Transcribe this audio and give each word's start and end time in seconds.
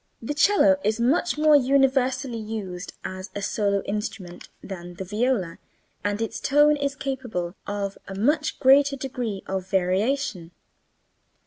The 0.19 0.33
cello 0.33 0.77
is 0.83 0.99
much 0.99 1.37
more 1.37 1.55
universally 1.55 2.39
used 2.39 2.93
as 3.05 3.29
a 3.35 3.41
solo 3.43 3.83
instrument 3.83 4.49
than 4.63 4.95
the 4.95 5.03
viola 5.03 5.59
and 6.03 6.19
its 6.23 6.39
tone 6.39 6.75
is 6.75 6.95
capable 6.95 7.53
of 7.67 7.99
a 8.07 8.15
much 8.15 8.59
greater 8.59 8.95
degree 8.95 9.43
of 9.45 9.67
variation. 9.67 10.53